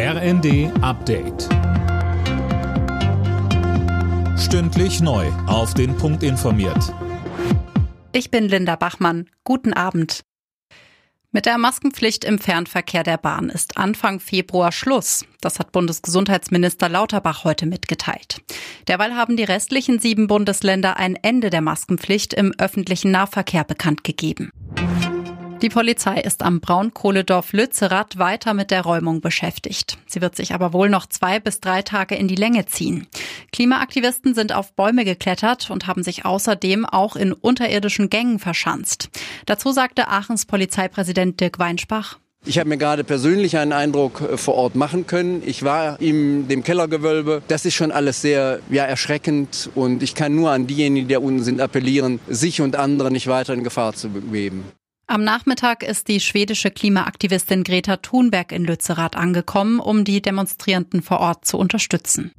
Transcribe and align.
RND 0.00 0.70
Update. 0.80 1.48
Stündlich 4.38 5.00
neu. 5.00 5.26
Auf 5.48 5.74
den 5.74 5.96
Punkt 5.96 6.22
informiert. 6.22 6.94
Ich 8.12 8.30
bin 8.30 8.44
Linda 8.48 8.76
Bachmann. 8.76 9.28
Guten 9.42 9.72
Abend. 9.72 10.20
Mit 11.32 11.46
der 11.46 11.58
Maskenpflicht 11.58 12.24
im 12.24 12.38
Fernverkehr 12.38 13.02
der 13.02 13.16
Bahn 13.16 13.48
ist 13.48 13.76
Anfang 13.76 14.20
Februar 14.20 14.70
Schluss. 14.70 15.24
Das 15.40 15.58
hat 15.58 15.72
Bundesgesundheitsminister 15.72 16.88
Lauterbach 16.88 17.42
heute 17.42 17.66
mitgeteilt. 17.66 18.40
Derweil 18.86 19.16
haben 19.16 19.36
die 19.36 19.42
restlichen 19.42 19.98
sieben 19.98 20.28
Bundesländer 20.28 20.96
ein 20.96 21.16
Ende 21.16 21.50
der 21.50 21.60
Maskenpflicht 21.60 22.34
im 22.34 22.54
öffentlichen 22.56 23.10
Nahverkehr 23.10 23.64
bekannt 23.64 24.04
gegeben. 24.04 24.52
Die 25.60 25.70
Polizei 25.70 26.20
ist 26.20 26.44
am 26.44 26.60
Braunkohledorf 26.60 27.52
Lützerath 27.52 28.16
weiter 28.16 28.54
mit 28.54 28.70
der 28.70 28.82
Räumung 28.82 29.20
beschäftigt. 29.20 29.98
Sie 30.06 30.20
wird 30.20 30.36
sich 30.36 30.54
aber 30.54 30.72
wohl 30.72 30.88
noch 30.88 31.06
zwei 31.06 31.40
bis 31.40 31.58
drei 31.58 31.82
Tage 31.82 32.14
in 32.14 32.28
die 32.28 32.36
Länge 32.36 32.66
ziehen. 32.66 33.08
Klimaaktivisten 33.52 34.34
sind 34.34 34.54
auf 34.54 34.72
Bäume 34.74 35.04
geklettert 35.04 35.68
und 35.70 35.88
haben 35.88 36.04
sich 36.04 36.24
außerdem 36.24 36.86
auch 36.86 37.16
in 37.16 37.32
unterirdischen 37.32 38.08
Gängen 38.08 38.38
verschanzt. 38.38 39.10
Dazu 39.46 39.72
sagte 39.72 40.06
Aachens 40.06 40.46
Polizeipräsident 40.46 41.40
Dirk 41.40 41.58
Weinsbach. 41.58 42.18
Ich 42.46 42.60
habe 42.60 42.68
mir 42.68 42.78
gerade 42.78 43.02
persönlich 43.02 43.58
einen 43.58 43.72
Eindruck 43.72 44.20
äh, 44.20 44.36
vor 44.36 44.54
Ort 44.54 44.76
machen 44.76 45.08
können. 45.08 45.42
Ich 45.44 45.64
war 45.64 46.00
in 46.00 46.46
dem 46.46 46.62
Kellergewölbe. 46.62 47.42
Das 47.48 47.64
ist 47.64 47.74
schon 47.74 47.90
alles 47.90 48.22
sehr 48.22 48.60
ja, 48.70 48.84
erschreckend 48.84 49.70
und 49.74 50.04
ich 50.04 50.14
kann 50.14 50.36
nur 50.36 50.52
an 50.52 50.68
diejenigen, 50.68 51.08
die 51.08 51.14
da 51.14 51.20
unten 51.20 51.42
sind, 51.42 51.60
appellieren, 51.60 52.20
sich 52.28 52.60
und 52.60 52.76
andere 52.76 53.10
nicht 53.10 53.26
weiter 53.26 53.54
in 53.54 53.64
Gefahr 53.64 53.92
zu 53.94 54.08
begeben. 54.08 54.64
Am 55.10 55.24
Nachmittag 55.24 55.84
ist 55.84 56.08
die 56.08 56.20
schwedische 56.20 56.70
Klimaaktivistin 56.70 57.64
Greta 57.64 57.96
Thunberg 57.96 58.52
in 58.52 58.66
Lützerath 58.66 59.16
angekommen, 59.16 59.80
um 59.80 60.04
die 60.04 60.20
Demonstrierenden 60.20 61.00
vor 61.00 61.20
Ort 61.20 61.46
zu 61.46 61.56
unterstützen. 61.56 62.30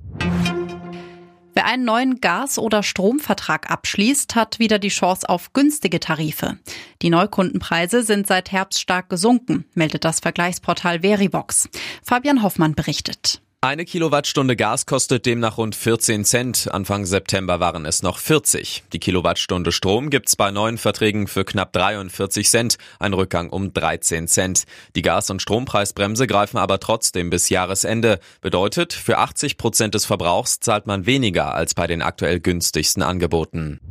Wer 1.56 1.66
einen 1.66 1.84
neuen 1.84 2.22
Gas- 2.22 2.60
oder 2.60 2.84
Stromvertrag 2.84 3.72
abschließt, 3.72 4.36
hat 4.36 4.60
wieder 4.60 4.78
die 4.78 4.90
Chance 4.90 5.28
auf 5.28 5.52
günstige 5.54 6.00
Tarife. 6.00 6.60
Die 7.02 7.10
Neukundenpreise 7.10 8.04
sind 8.04 8.28
seit 8.28 8.52
Herbst 8.52 8.80
stark 8.80 9.10
gesunken, 9.10 9.66
meldet 9.74 10.06
das 10.06 10.20
Vergleichsportal 10.20 11.00
Verivox. 11.00 11.70
Fabian 12.04 12.44
Hoffmann 12.44 12.76
berichtet. 12.76 13.42
Eine 13.62 13.84
Kilowattstunde 13.84 14.56
Gas 14.56 14.86
kostet 14.86 15.26
demnach 15.26 15.58
rund 15.58 15.76
14 15.76 16.24
Cent. 16.24 16.70
Anfang 16.72 17.06
September 17.06 17.60
waren 17.60 17.86
es 17.86 18.02
noch 18.02 18.18
40. 18.18 18.86
Die 18.94 19.00
Kilowattstunde 19.00 19.74
Strom 19.74 20.10
gibt's 20.10 20.38
bei 20.38 20.50
neuen 20.50 20.78
Verträgen 20.78 21.28
für 21.28 21.44
knapp 21.44 21.74
43 21.74 22.50
Cent, 22.50 22.78
ein 23.00 23.12
Rückgang 23.12 23.50
um 23.50 23.74
13 23.74 24.30
Cent. 24.30 24.64
Die 24.96 25.02
Gas- 25.02 25.30
und 25.30 25.42
Strompreisbremse 25.42 26.26
greifen 26.26 26.58
aber 26.58 26.80
trotzdem 26.80 27.30
bis 27.30 27.50
Jahresende. 27.50 28.22
Bedeutet, 28.40 28.94
für 28.94 29.18
80 29.18 29.58
Prozent 29.58 29.94
des 29.94 30.06
Verbrauchs 30.06 30.62
zahlt 30.62 30.88
man 30.88 31.06
weniger 31.06 31.54
als 31.54 31.74
bei 31.74 31.86
den 31.86 32.02
aktuell 32.02 32.40
günstigsten 32.40 33.04
Angeboten. 33.04 33.82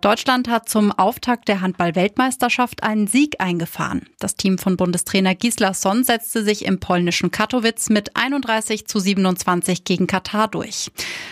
Deutschland 0.00 0.48
hat 0.48 0.68
zum 0.68 0.92
Auftakt 0.92 1.48
der 1.48 1.60
Handball-Weltmeisterschaft 1.60 2.82
einen 2.82 3.06
Sieg 3.06 3.40
eingefahren. 3.40 4.06
Das 4.18 4.36
Team 4.36 4.58
von 4.58 4.76
Bundestrainer 4.76 5.34
Gislason 5.34 6.04
setzte 6.04 6.44
sich 6.44 6.64
im 6.64 6.78
polnischen 6.80 7.30
Katowice 7.30 7.90
mit 7.90 8.16
31 8.16 8.86
zu 8.86 9.00
27 9.00 9.84
gegen 9.84 10.06
Katar 10.06 10.48
durch. 10.48 10.90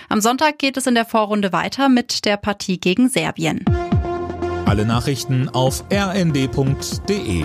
Am 0.09 0.21
Sonntag 0.21 0.59
geht 0.59 0.77
es 0.77 0.87
in 0.87 0.95
der 0.95 1.05
Vorrunde 1.05 1.53
weiter 1.53 1.89
mit 1.89 2.25
der 2.25 2.37
Partie 2.37 2.79
gegen 2.79 3.09
Serbien. 3.09 3.65
Alle 4.67 4.85
Nachrichten 4.85 5.49
auf 5.49 5.85
rnd.de 5.93 7.45